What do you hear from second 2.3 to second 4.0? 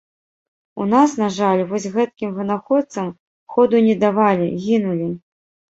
вынаходцам ходу не